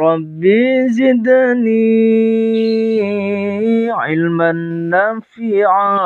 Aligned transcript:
ربي 0.00 0.88
زدني 0.88 2.18
علما 3.90 4.52
نافعا 4.90 5.98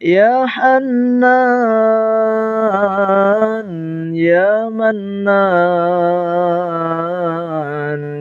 يا 0.00 0.46
حنان 0.46 0.94
يا 4.16 4.68
منان 4.68 5.34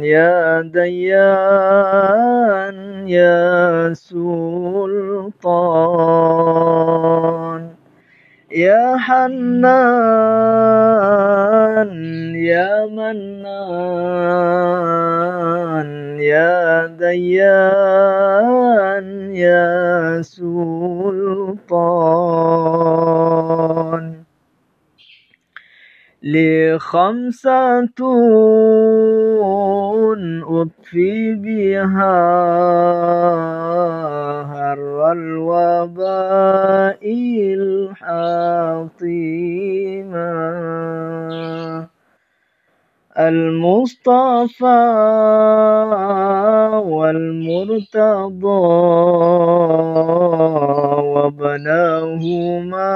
يا 0.03 0.61
ديان 0.61 2.03
يا 3.07 3.93
سلطان. 3.93 5.13
يا 8.53 8.97
حنان 8.97 9.33
يا 12.35 12.85
منان 12.85 13.41
يا 16.21 16.85
ديان 16.85 18.25
يا 19.35 20.21
سلطان. 20.21 21.73
لي 26.23 26.79
خمسة 26.79 27.89
أطفي 30.47 31.35
بها 31.35 32.13
شر 34.75 35.11
الوباء 35.11 37.03
الحاطيما 37.53 39.03
المصطفى 43.19 44.65
والمرتضى 46.85 48.47
وبناهما 51.13 52.93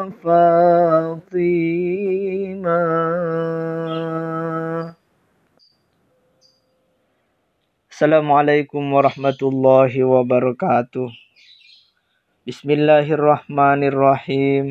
وفاطمة. 0.00 0.40
السلام 8.00 8.32
عليكم 8.32 8.80
ورحمة 8.96 9.40
الله 9.42 9.92
وبركاته 9.92 11.08
بسم 12.48 12.68
الله 12.72 13.06
الرحمن 13.12 13.80
الرحيم 13.92 14.66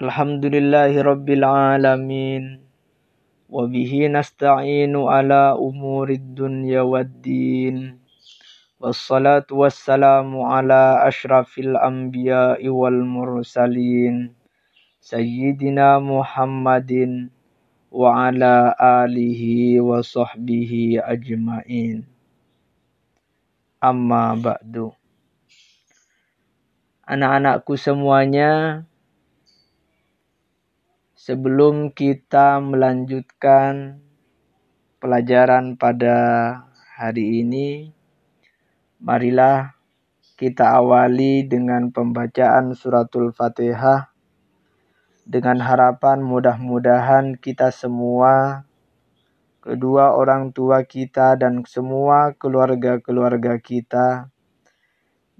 الحمد 0.00 0.44
لله 0.48 0.92
رب 1.04 1.28
العالمين 1.28 2.44
وبه 3.52 3.92
نستعين 4.16 4.96
على 4.96 5.42
أمور 5.60 6.08
الدنيا 6.08 6.80
والدين 6.80 7.76
والصلاة 8.80 9.48
والسلام 9.52 10.40
على 10.40 11.04
أشرف 11.04 11.52
الأنبياء 11.58 12.64
والمرسلين 12.64 14.32
سيدنا 15.04 16.00
محمد 16.00 16.92
wa 17.94 18.26
ala 18.26 18.74
alihi 18.74 19.78
wa 19.78 20.02
sahbihi 20.02 20.98
ajma'in. 20.98 22.02
Amma 23.78 24.34
ba'du. 24.34 24.90
Anak-anakku 27.06 27.78
semuanya 27.78 28.82
Sebelum 31.24 31.88
kita 31.96 32.60
melanjutkan 32.60 33.96
pelajaran 35.00 35.72
pada 35.72 36.16
hari 37.00 37.40
ini, 37.40 37.96
marilah 39.00 39.72
kita 40.36 40.76
awali 40.76 41.48
dengan 41.48 41.88
pembacaan 41.88 42.76
suratul 42.76 43.32
Fatihah 43.32 44.13
dengan 45.24 45.56
harapan 45.64 46.20
mudah-mudahan 46.20 47.40
kita 47.40 47.72
semua, 47.72 48.64
kedua 49.64 50.12
orang 50.12 50.52
tua 50.52 50.84
kita 50.84 51.40
dan 51.40 51.64
semua 51.64 52.36
keluarga-keluarga 52.36 53.56
kita 53.56 54.28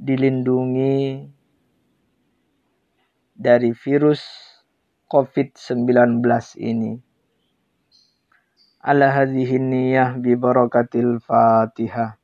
dilindungi 0.01 1.29
dari 3.37 3.77
virus 3.77 4.25
COVID-19 5.13 6.25
ini. 6.65 6.97
Ala 8.85 9.13
hadhihi 9.13 9.61
niyah 9.61 10.17
bi 10.17 10.33
barakatil 10.33 11.21
Fatihah. 11.21 12.24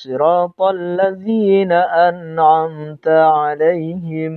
صراط 0.00 0.56
الذين 0.62 1.72
أنعمت 2.08 3.08
عليهم 3.08 4.32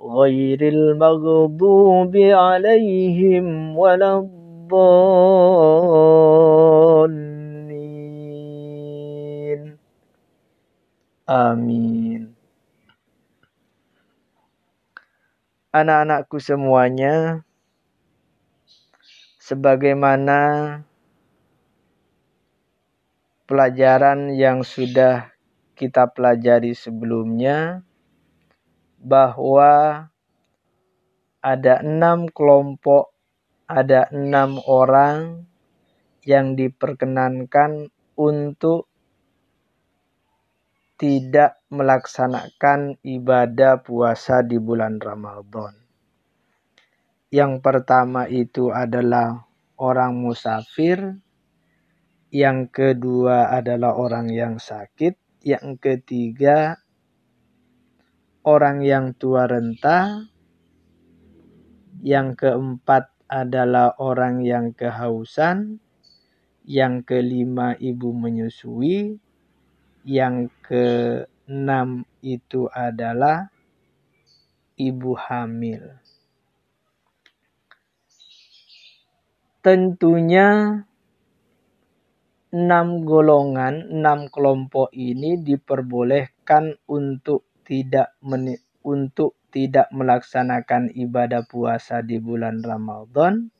غير 0.00 0.60
المغضوب 0.68 2.16
عليهم 2.16 3.78
ولا 3.78 4.18
الضالين. 4.18 5.48
آمين 11.28 12.38
anak-anakku 15.68 16.40
semuanya, 16.40 17.44
sebagaimana 19.38 20.40
pelajaran 23.48 24.36
yang 24.36 24.60
sudah 24.60 25.32
kita 25.72 26.12
pelajari 26.12 26.76
sebelumnya, 26.76 27.80
bahwa 29.00 30.04
ada 31.40 31.80
enam 31.80 32.28
kelompok, 32.28 33.14
ada 33.64 34.04
enam 34.12 34.60
orang 34.68 35.48
yang 36.28 36.52
diperkenankan 36.52 37.88
untuk 38.18 38.90
tidak 40.98 41.62
melaksanakan 41.70 42.98
ibadah 43.06 43.80
puasa 43.80 44.42
di 44.42 44.58
bulan 44.58 44.98
Ramadan. 44.98 45.78
Yang 47.30 47.62
pertama 47.62 48.26
itu 48.26 48.74
adalah 48.74 49.46
orang 49.78 50.18
musafir, 50.18 51.22
yang 52.28 52.68
kedua 52.68 53.52
adalah 53.52 53.96
orang 53.96 54.28
yang 54.28 54.60
sakit, 54.60 55.16
yang 55.44 55.80
ketiga 55.80 56.76
orang 58.48 58.80
yang 58.80 59.12
tua 59.16 59.44
renta, 59.44 60.28
yang 62.00 62.32
keempat 62.32 63.12
adalah 63.28 63.92
orang 64.00 64.40
yang 64.40 64.72
kehausan, 64.72 65.84
yang 66.64 67.04
kelima 67.04 67.76
ibu 67.76 68.12
menyusui, 68.16 69.20
yang 70.04 70.48
keenam 70.64 72.08
itu 72.24 72.72
adalah 72.72 73.52
ibu 74.80 75.12
hamil. 75.12 76.00
Tentunya 79.60 80.87
enam 82.48 83.04
golongan, 83.04 83.92
enam 83.92 84.32
kelompok 84.32 84.88
ini 84.96 85.36
diperbolehkan 85.40 86.80
untuk 86.88 87.44
tidak 87.64 88.16
untuk 88.80 89.36
tidak 89.52 89.92
melaksanakan 89.92 90.92
ibadah 90.96 91.44
puasa 91.44 92.00
di 92.00 92.16
bulan 92.16 92.64
Ramadan 92.64 93.52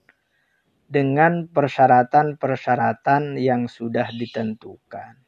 dengan 0.88 1.44
persyaratan-persyaratan 1.52 3.36
yang 3.36 3.68
sudah 3.68 4.08
ditentukan. 4.08 5.20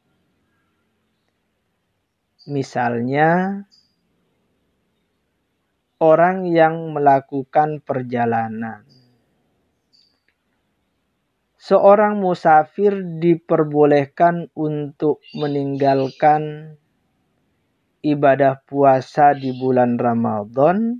Misalnya, 2.49 3.61
orang 6.01 6.49
yang 6.49 6.89
melakukan 6.97 7.85
perjalanan. 7.85 8.90
Seorang 11.61 12.17
musafir 12.17 13.05
diperbolehkan 13.21 14.49
untuk 14.57 15.21
meninggalkan 15.37 16.73
ibadah 18.01 18.65
puasa 18.65 19.37
di 19.37 19.53
bulan 19.53 19.93
Ramadan, 19.93 20.97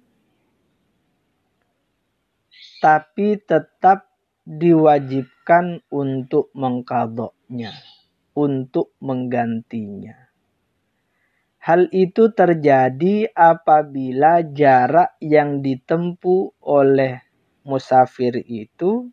tapi 2.78 3.42
tetap 3.42 4.06
diwajibkan 4.46 5.82
untuk 5.90 6.54
mengkadoknya, 6.54 7.74
untuk 8.38 8.94
menggantinya. 9.02 10.30
Hal 11.58 11.90
itu 11.90 12.30
terjadi 12.38 13.34
apabila 13.34 14.46
jarak 14.46 15.18
yang 15.18 15.66
ditempuh 15.66 16.54
oleh 16.62 17.18
musafir 17.66 18.38
itu 18.46 19.10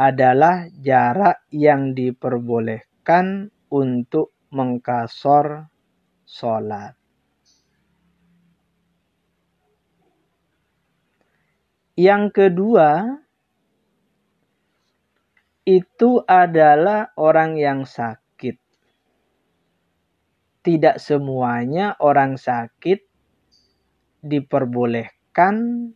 adalah 0.00 0.64
jarak 0.80 1.44
yang 1.52 1.92
diperbolehkan 1.92 3.52
untuk 3.68 4.32
mengkasor 4.48 5.68
sholat. 6.24 6.96
Yang 12.00 12.24
kedua, 12.32 13.20
itu 15.68 16.24
adalah 16.24 17.12
orang 17.20 17.60
yang 17.60 17.84
sakit 17.84 18.56
tidak 20.60 21.00
semuanya 21.00 21.96
orang 22.04 22.36
sakit 22.36 23.00
diperbolehkan 24.20 25.88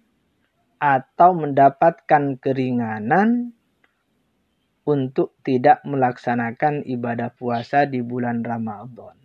atau 0.81 1.31
mendapatkan 1.37 2.41
keringanan 2.41 3.53
untuk 4.85 5.37
tidak 5.41 5.81
melaksanakan 5.89 6.85
ibadah 6.85 7.33
puasa 7.33 7.89
di 7.89 8.05
bulan 8.05 8.45
Ramadan. 8.45 9.17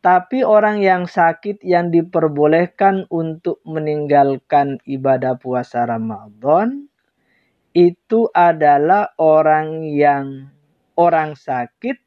Tapi 0.00 0.40
orang 0.40 0.80
yang 0.80 1.04
sakit 1.04 1.60
yang 1.60 1.92
diperbolehkan 1.92 3.04
untuk 3.12 3.60
meninggalkan 3.68 4.80
ibadah 4.88 5.36
puasa 5.36 5.84
Ramadan 5.84 6.88
itu 7.76 8.32
adalah 8.32 9.12
orang 9.20 9.84
yang 9.84 10.48
orang 10.96 11.36
sakit 11.36 12.00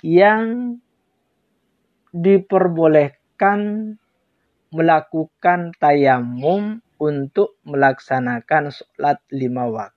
yang 0.00 0.76
diperbolehkan 2.16 3.60
melakukan 4.74 5.70
tayamum 5.78 6.80
untuk 6.98 7.60
melaksanakan 7.62 8.74
sholat 8.74 9.20
lima 9.30 9.68
waktu. 9.70 9.93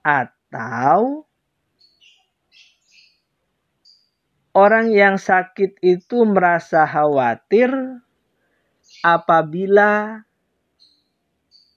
Atau 0.00 1.28
orang 4.56 4.90
yang 4.90 5.16
sakit 5.20 5.78
itu 5.84 6.24
merasa 6.26 6.88
khawatir 6.88 7.70
apabila 9.04 10.24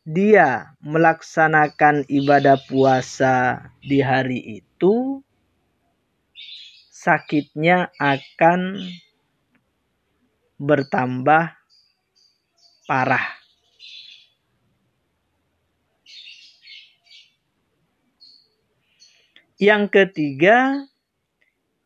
dia 0.03 0.75
melaksanakan 0.83 2.03
ibadah 2.11 2.59
puasa 2.67 3.71
di 3.79 4.03
hari 4.03 4.59
itu, 4.59 5.23
sakitnya 6.91 7.87
akan 7.95 8.83
bertambah 10.59 11.55
parah. 12.83 13.42
Yang 19.63 19.83
ketiga, 19.95 20.75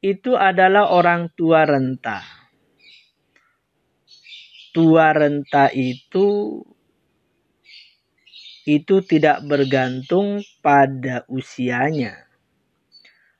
itu 0.01 0.33
adalah 0.33 0.89
orang 0.89 1.29
tua 1.37 1.61
renta. 1.61 2.25
Tua 4.73 5.13
renta 5.13 5.69
itu 5.69 6.57
itu 8.65 8.95
tidak 9.05 9.45
bergantung 9.45 10.41
pada 10.65 11.21
usianya. 11.29 12.25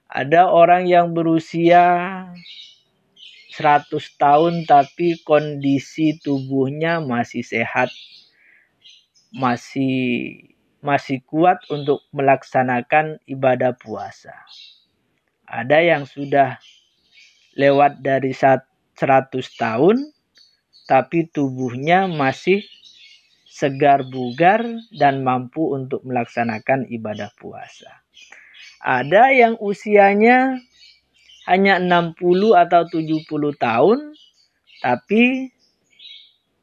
Ada 0.06 0.54
orang 0.54 0.86
yang 0.86 1.18
berusia 1.18 1.82
100 3.58 3.90
tahun 4.22 4.70
tapi 4.70 5.18
kondisi 5.26 6.22
tubuhnya 6.22 7.02
masih 7.02 7.42
sehat, 7.42 7.90
masih 9.34 9.98
masih 10.88 11.20
kuat 11.28 11.60
untuk 11.68 12.08
melaksanakan 12.16 13.20
ibadah 13.28 13.76
puasa. 13.76 14.32
Ada 15.44 15.84
yang 15.84 16.08
sudah 16.08 16.56
lewat 17.60 18.00
dari 18.00 18.32
100 18.32 18.96
tahun 19.60 20.16
tapi 20.88 21.28
tubuhnya 21.28 22.08
masih 22.08 22.64
segar 23.52 24.08
bugar 24.08 24.64
dan 24.96 25.28
mampu 25.28 25.76
untuk 25.76 26.00
melaksanakan 26.08 26.88
ibadah 26.88 27.36
puasa. 27.36 28.06
Ada 28.80 29.36
yang 29.36 29.60
usianya 29.60 30.64
hanya 31.52 31.76
60 31.84 32.16
atau 32.56 32.88
70 32.88 33.28
tahun 33.60 34.00
tapi 34.80 35.52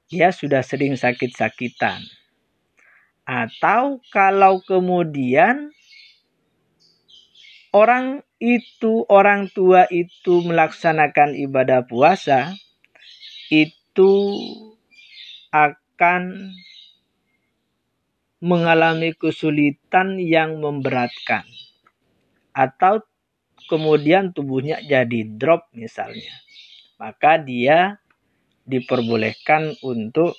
dia 0.09 0.31
sudah 0.31 0.63
sering 0.63 0.95
sakit-sakitan. 0.95 1.99
Atau 3.25 4.05
kalau 4.13 4.61
kemudian 4.61 5.73
orang 7.73 8.21
itu, 8.37 9.09
orang 9.09 9.49
tua 9.49 9.89
itu 9.89 10.45
melaksanakan 10.45 11.33
ibadah 11.33 11.89
puasa, 11.89 12.53
itu 13.49 14.13
akan 15.49 16.53
mengalami 18.45 19.17
kesulitan 19.17 20.21
yang 20.21 20.61
memberatkan. 20.61 21.49
Atau 22.53 23.09
kemudian 23.73 24.37
tubuhnya 24.37 24.85
jadi 24.85 25.25
drop 25.25 25.73
misalnya. 25.73 26.37
Maka 27.01 27.41
dia 27.41 27.97
diperbolehkan 28.69 29.77
untuk 29.81 30.37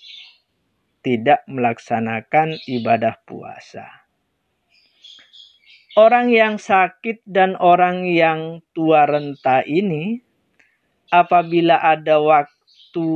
tidak 1.06 1.46
melaksanakan 1.46 2.58
ibadah 2.66 3.14
puasa. 3.30 4.10
Orang 5.94 6.34
yang 6.34 6.58
sakit 6.58 7.22
dan 7.30 7.54
orang 7.62 8.10
yang 8.10 8.66
tua 8.74 9.06
renta 9.06 9.62
ini 9.62 10.20
apabila 11.14 11.78
ada 11.78 12.18
waktu 12.18 13.08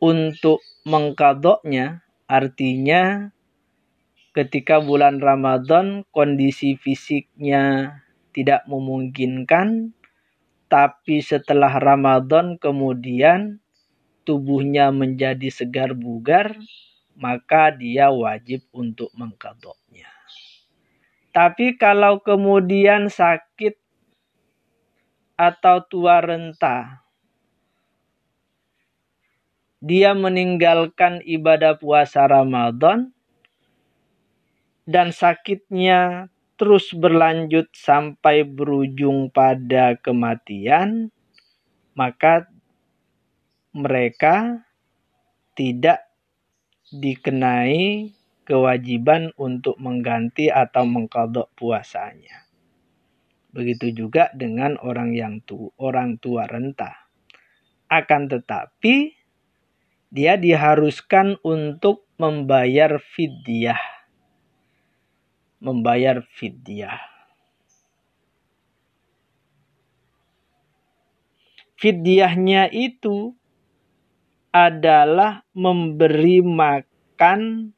untuk 0.00 0.64
mengkadoknya 0.88 2.02
artinya 2.24 3.28
ketika 4.32 4.80
bulan 4.80 5.20
Ramadan 5.20 6.08
kondisi 6.10 6.80
fisiknya 6.80 7.94
tidak 8.32 8.64
memungkinkan 8.64 9.92
tapi 10.72 11.20
setelah 11.20 11.78
Ramadan 11.78 12.56
kemudian 12.56 13.60
tubuhnya 14.22 14.94
menjadi 14.94 15.50
segar 15.50 15.94
bugar 15.98 16.54
maka 17.20 17.68
dia 17.76 18.08
wajib 18.08 18.64
untuk 18.72 19.12
mengkadoknya. 19.12 20.08
Tapi 21.30 21.76
kalau 21.76 22.18
kemudian 22.18 23.12
sakit 23.12 23.76
atau 25.36 25.84
tua 25.86 26.18
renta 26.24 27.06
dia 29.80 30.12
meninggalkan 30.12 31.24
ibadah 31.24 31.80
puasa 31.80 32.28
Ramadan 32.28 33.16
dan 34.84 35.14
sakitnya 35.14 36.28
terus 36.60 36.92
berlanjut 36.92 37.72
sampai 37.72 38.44
berujung 38.44 39.32
pada 39.32 39.96
kematian, 39.96 41.08
maka 41.96 42.44
mereka 43.72 44.60
tidak 45.56 46.09
dikenai 46.90 48.10
kewajiban 48.42 49.30
untuk 49.38 49.78
mengganti 49.78 50.50
atau 50.50 50.82
mengkodok 50.82 51.54
puasanya. 51.54 52.50
Begitu 53.50 53.94
juga 53.94 54.30
dengan 54.34 54.78
orang 54.82 55.14
yang 55.14 55.42
tu, 55.42 55.70
orang 55.78 56.18
tua 56.18 56.50
renta. 56.50 57.10
Akan 57.90 58.30
tetapi 58.30 59.14
dia 60.10 60.34
diharuskan 60.34 61.38
untuk 61.46 62.06
membayar 62.18 62.98
fidyah. 62.98 63.78
Membayar 65.62 66.22
fidyah. 66.22 66.98
Fidyahnya 71.78 72.68
itu 72.70 73.39
adalah 74.50 75.46
memberi 75.54 76.42
makan 76.42 77.70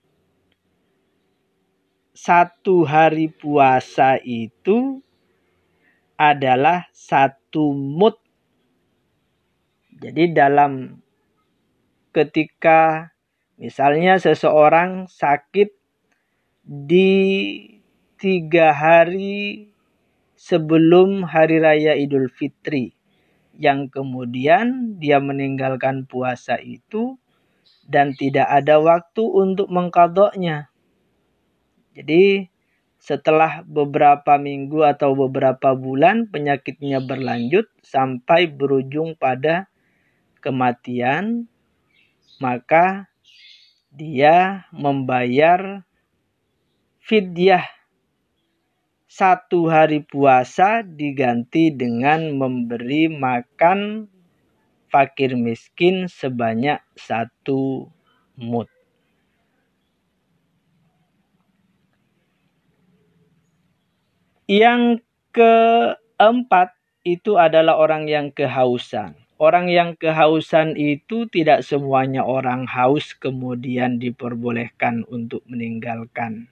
satu 2.16 2.88
hari 2.88 3.28
puasa 3.28 4.16
itu 4.24 5.04
adalah 6.16 6.88
satu 6.96 7.76
mut. 7.76 8.16
Jadi 10.00 10.32
dalam 10.32 11.02
ketika 12.16 13.12
misalnya 13.60 14.16
seseorang 14.16 15.12
sakit 15.12 15.76
di 16.64 17.12
tiga 18.16 18.72
hari 18.72 19.68
sebelum 20.38 21.26
hari 21.26 21.58
raya 21.58 21.98
Idul 21.98 22.30
Fitri 22.32 23.01
yang 23.56 23.92
kemudian 23.92 24.96
dia 24.96 25.20
meninggalkan 25.20 26.08
puasa 26.08 26.56
itu 26.60 27.20
dan 27.84 28.16
tidak 28.16 28.48
ada 28.48 28.80
waktu 28.80 29.22
untuk 29.22 29.68
mengkodoknya. 29.68 30.72
Jadi 31.92 32.48
setelah 33.02 33.66
beberapa 33.66 34.38
minggu 34.38 34.86
atau 34.86 35.12
beberapa 35.18 35.74
bulan 35.74 36.30
penyakitnya 36.30 37.02
berlanjut 37.02 37.66
sampai 37.82 38.46
berujung 38.46 39.18
pada 39.18 39.66
kematian, 40.38 41.50
maka 42.38 43.10
dia 43.92 44.64
membayar 44.72 45.84
fidyah 47.02 47.66
satu 49.12 49.68
hari 49.68 50.00
puasa 50.00 50.80
diganti 50.80 51.68
dengan 51.68 52.32
memberi 52.32 53.12
makan 53.12 54.08
fakir 54.88 55.36
miskin 55.36 56.08
sebanyak 56.08 56.80
satu 56.96 57.92
mut. 58.40 58.72
Yang 64.48 65.04
keempat 65.36 66.72
itu 67.04 67.36
adalah 67.36 67.76
orang 67.76 68.08
yang 68.08 68.32
kehausan. 68.32 69.12
Orang 69.36 69.68
yang 69.68 69.92
kehausan 69.92 70.72
itu 70.80 71.28
tidak 71.28 71.68
semuanya 71.68 72.24
orang 72.24 72.64
haus 72.64 73.12
kemudian 73.12 74.00
diperbolehkan 74.00 75.04
untuk 75.12 75.44
meninggalkan 75.44 76.48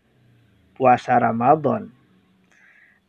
puasa 0.77 1.17
Ramadan. 1.17 2.00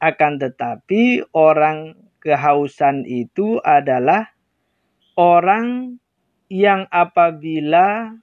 Akan 0.02 0.42
tetapi 0.42 1.30
orang 1.30 1.94
kehausan 2.26 3.06
itu 3.06 3.62
adalah 3.62 4.34
orang 5.14 6.02
yang 6.50 6.90
apabila 6.90 8.18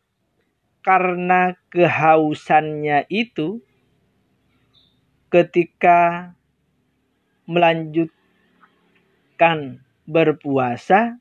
karena 0.82 1.54
kehausannya 1.70 3.06
itu 3.06 3.62
ketika 5.30 6.32
melanjutkan 7.46 8.10
berpuasa 10.08 11.20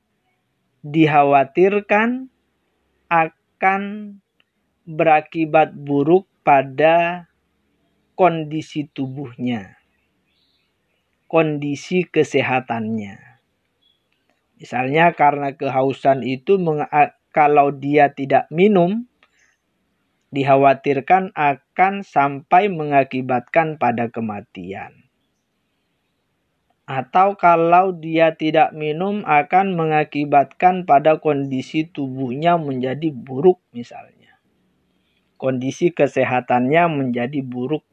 dikhawatirkan 0.81 2.31
akan 3.07 3.83
berakibat 4.87 5.75
buruk 5.75 6.27
pada 6.47 7.27
kondisi 8.15 8.87
tubuhnya, 8.87 9.75
kondisi 11.27 12.07
kesehatannya. 12.07 13.39
Misalnya 14.57 15.13
karena 15.13 15.53
kehausan 15.53 16.25
itu 16.25 16.57
kalau 17.29 17.69
dia 17.75 18.09
tidak 18.15 18.49
minum 18.49 19.05
dikhawatirkan 20.33 21.31
akan 21.37 22.01
sampai 22.01 22.67
mengakibatkan 22.67 23.77
pada 23.77 24.09
kematian 24.09 25.07
atau 26.87 27.35
kalau 27.35 27.91
dia 27.91 28.39
tidak 28.39 28.71
minum 28.71 29.27
akan 29.27 29.75
mengakibatkan 29.75 30.87
pada 30.87 31.19
kondisi 31.19 31.83
tubuhnya 31.83 32.55
menjadi 32.55 33.11
buruk 33.11 33.59
misalnya. 33.75 34.39
Kondisi 35.35 35.91
kesehatannya 35.91 36.87
menjadi 36.87 37.43
buruk, 37.43 37.83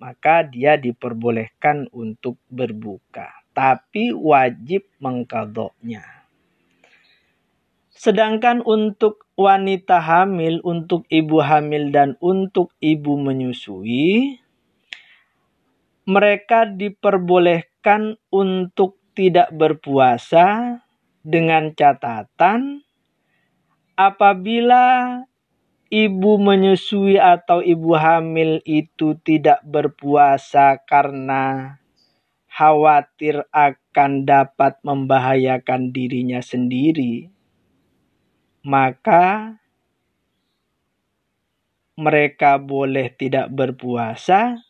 maka 0.00 0.40
dia 0.48 0.80
diperbolehkan 0.80 1.92
untuk 1.92 2.40
berbuka, 2.48 3.44
tapi 3.52 4.16
wajib 4.16 4.88
mengkadoknya. 4.96 6.24
Sedangkan 7.92 8.64
untuk 8.64 9.28
wanita 9.36 10.00
hamil, 10.00 10.64
untuk 10.64 11.04
ibu 11.12 11.44
hamil 11.44 11.92
dan 11.92 12.16
untuk 12.24 12.72
ibu 12.80 13.20
menyusui, 13.20 14.40
mereka 16.08 16.64
diperbolehkan 16.64 18.16
untuk 18.32 18.96
tidak 19.12 19.52
berpuasa 19.52 20.80
dengan 21.20 21.76
catatan 21.76 22.88
apabila 24.00 25.20
ibu 25.90 26.38
menyusui 26.38 27.18
atau 27.18 27.58
ibu 27.58 27.98
hamil 27.98 28.62
itu 28.62 29.18
tidak 29.26 29.58
berpuasa 29.66 30.78
karena 30.86 31.76
khawatir 32.46 33.42
akan 33.50 34.22
dapat 34.22 34.78
membahayakan 34.86 35.90
dirinya 35.90 36.38
sendiri, 36.38 37.26
maka 38.62 39.58
mereka 41.98 42.62
boleh 42.62 43.10
tidak 43.10 43.50
berpuasa, 43.50 44.62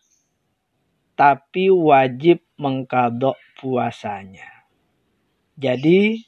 tapi 1.20 1.68
wajib 1.68 2.40
mengkadok 2.56 3.36
puasanya. 3.60 4.64
Jadi 5.60 6.24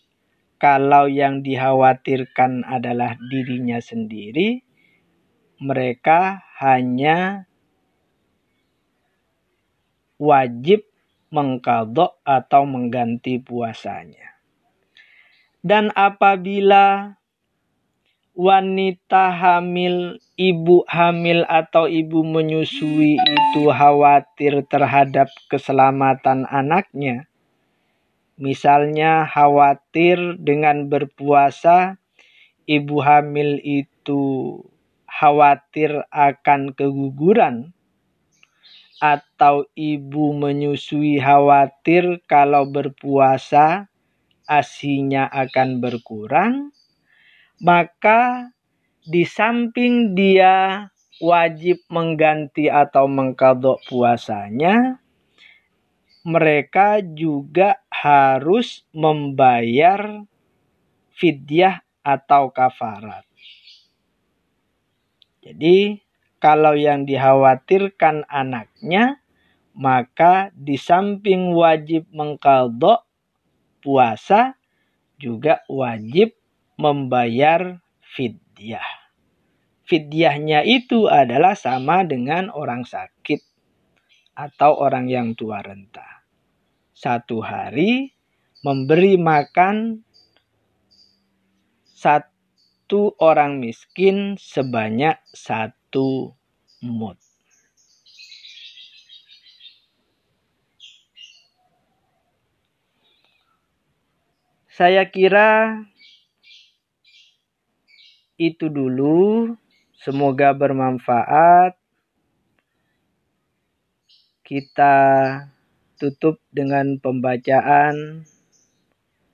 kalau 0.61 1.09
yang 1.09 1.41
dikhawatirkan 1.41 2.69
adalah 2.69 3.17
dirinya 3.19 3.81
sendiri, 3.81 4.63
mereka 5.63 6.43
hanya 6.59 7.47
wajib 10.19 10.83
mengkadok 11.31 12.19
atau 12.27 12.67
mengganti 12.67 13.39
puasanya. 13.39 14.35
Dan 15.63 15.95
apabila 15.95 17.15
wanita 18.35 19.31
hamil, 19.31 20.19
ibu 20.35 20.83
hamil 20.91 21.47
atau 21.47 21.87
ibu 21.87 22.27
menyusui 22.27 23.15
itu 23.23 23.63
khawatir 23.71 24.67
terhadap 24.67 25.31
keselamatan 25.47 26.43
anaknya. 26.51 27.31
Misalnya 28.35 29.23
khawatir 29.31 30.43
dengan 30.43 30.91
berpuasa, 30.91 32.03
ibu 32.67 32.99
hamil 32.99 33.63
itu 33.63 34.59
khawatir 35.13 36.09
akan 36.09 36.73
keguguran 36.73 37.77
atau 39.03 39.67
ibu 39.77 40.33
menyusui 40.33 41.21
khawatir 41.21 42.23
kalau 42.31 42.65
berpuasa 42.71 43.91
asinya 44.49 45.29
akan 45.29 45.83
berkurang 45.83 46.73
maka 47.63 48.51
di 49.03 49.27
samping 49.27 50.15
dia 50.15 50.87
wajib 51.23 51.79
mengganti 51.87 52.67
atau 52.67 53.07
mengkodok 53.07 53.79
puasanya, 53.87 54.99
mereka 56.27 56.99
juga 57.03 57.79
harus 57.87 58.83
membayar 58.91 60.27
fidyah 61.15 61.87
atau 62.03 62.51
kafarat. 62.51 63.23
Jadi, 65.43 65.99
kalau 66.39 66.79
yang 66.79 67.03
dikhawatirkan 67.03 68.31
anaknya, 68.31 69.19
maka 69.75 70.55
di 70.55 70.79
samping 70.79 71.51
wajib 71.51 72.07
mengkodok 72.15 73.03
puasa, 73.83 74.55
juga 75.19 75.63
wajib 75.71 76.35
membayar 76.79 77.83
fidyah. 78.03 79.03
fidyahnya 79.83 80.65
itu 80.65 81.05
adalah 81.05 81.53
sama 81.53 82.01
dengan 82.07 82.49
orang 82.49 82.87
sakit 82.87 83.45
atau 84.33 84.81
orang 84.81 85.05
yang 85.11 85.37
tua 85.37 85.61
renta. 85.61 86.25
Satu 86.97 87.45
hari 87.45 88.15
memberi 88.65 89.21
makan 89.21 90.01
satu 91.93 92.32
orang 93.17 93.57
miskin 93.57 94.37
sebanyak 94.37 95.17
satu 95.33 96.37
mut. 96.85 97.17
Saya 104.73 105.05
kira 105.05 105.85
itu 108.41 108.67
dulu. 108.73 109.55
Semoga 110.03 110.51
bermanfaat. 110.51 111.79
Kita 114.43 114.97
tutup 116.01 116.43
dengan 116.51 116.99
pembacaan 116.99 118.27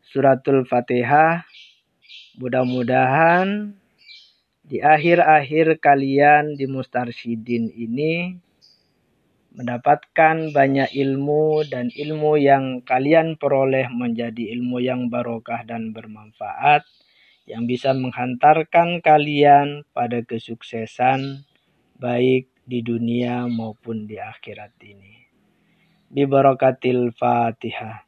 suratul 0.04 0.68
Fatihah. 0.68 1.48
Mudah-mudahan 2.38 3.75
di 4.62 4.78
akhir-akhir 4.78 5.83
kalian 5.83 6.54
di 6.54 6.71
Mustarsyidin 6.71 7.66
ini 7.75 8.38
mendapatkan 9.59 10.54
banyak 10.54 10.87
ilmu 10.95 11.66
dan 11.66 11.90
ilmu 11.90 12.38
yang 12.38 12.87
kalian 12.87 13.35
peroleh 13.35 13.90
menjadi 13.90 14.54
ilmu 14.54 14.78
yang 14.78 15.11
barokah 15.11 15.66
dan 15.66 15.90
bermanfaat 15.90 16.87
yang 17.50 17.66
bisa 17.66 17.90
menghantarkan 17.90 19.02
kalian 19.02 19.83
pada 19.90 20.23
kesuksesan 20.23 21.42
baik 21.99 22.47
di 22.62 22.87
dunia 22.87 23.50
maupun 23.50 24.07
di 24.07 24.14
akhirat 24.14 24.78
ini. 24.87 25.26
Bibarakatil 26.07 27.11
Fatihah. 27.18 28.07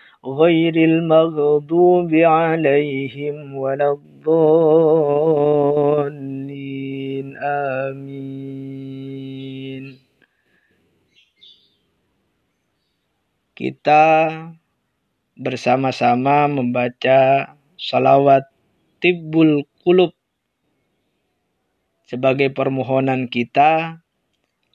غير 0.24 0.76
المغضوب 0.76 2.14
عليهم 2.14 3.54
ولا 3.54 3.92
الضالين 3.94 4.46
آمين 7.42 8.76
kita 13.56 14.28
bersama-sama 15.32 16.44
membaca 16.44 17.56
salawat 17.80 18.44
tibbul 19.00 19.64
kulub 19.80 20.12
sebagai 22.04 22.52
permohonan 22.52 23.32
kita 23.32 24.04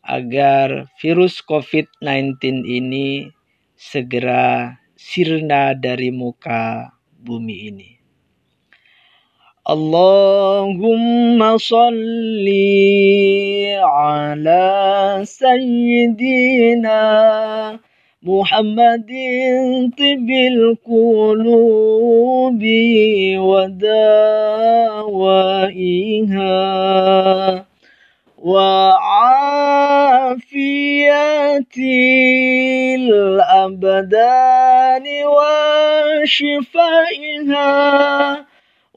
agar 0.01 0.89
virus 0.97 1.45
COVID-19 1.45 2.65
ini 2.65 3.29
segera 3.77 4.81
sirna 4.95 5.73
dari 5.73 6.11
muka 6.11 6.93
bumi 7.17 7.55
ini. 7.71 7.89
Allahumma 9.65 11.55
salli 11.61 12.67
ala 13.77 15.21
sayyidina 15.21 16.99
محمد 18.23 19.09
طب 19.97 20.29
القلوب 20.29 21.01
ودوائها 23.49 24.21
وعافية 30.26 31.76
الأبدان 32.98 35.06
وشفائها 36.26 37.66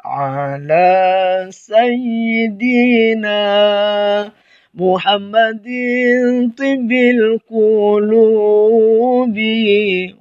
على 0.06 1.48
سيدنا 1.50 3.42
محمد 4.76 5.68
طب 6.58 6.92
القلوب 7.18 8.18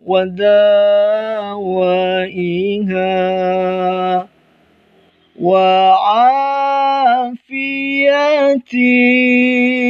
ودوائها 0.07 0.87
وعافية 7.27 8.71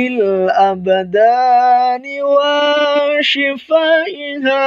الأبدان 0.08 2.02
وشفائها 3.20 4.66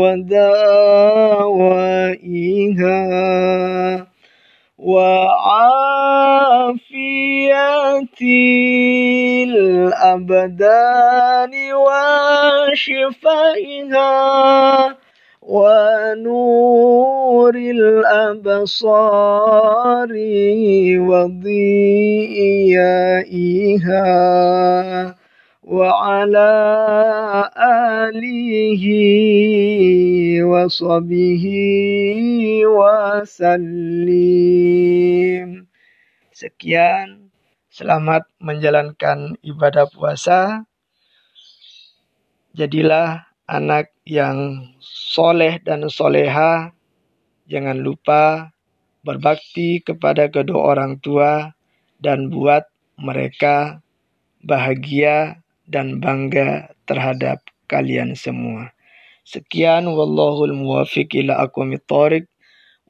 ودوائها 0.00 0.62
وعافية 6.62 8.22
الأبدان 9.82 11.52
وشفائها 12.72 14.06
ونور 15.42 16.74
الأبصار 17.54 18.92
وضيائها 21.08 21.72
وعلى 25.64 26.54
آله 28.06 28.84
وصحبه 30.44 31.44
وسلم. 32.66 34.02
Sekian, 36.32 37.28
selamat 37.68 38.24
menjalankan 38.40 39.36
ibadah 39.44 39.84
puasa. 39.92 40.64
Jadilah 42.56 43.28
anak 43.44 43.92
yang 44.08 44.72
soleh 44.80 45.60
dan 45.60 45.84
soleha, 45.92 46.72
jangan 47.52 47.84
lupa 47.84 48.48
berbakti 49.04 49.84
kepada 49.84 50.32
kedua 50.32 50.72
orang 50.72 51.04
tua, 51.04 51.52
dan 52.00 52.32
buat 52.32 52.64
mereka 52.96 53.84
bahagia 54.40 55.36
dan 55.68 56.00
bangga 56.00 56.72
terhadap 56.88 57.44
kalian 57.68 58.16
semua. 58.16 58.72
Sekian 59.28 59.84
wallahul 59.84 60.56
muwafiq 60.56 61.12
ila 61.12 61.44
aqwamit 61.44 61.84
thoriq. 61.84 62.24